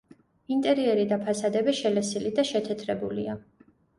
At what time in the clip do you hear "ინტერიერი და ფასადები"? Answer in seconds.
0.53-1.75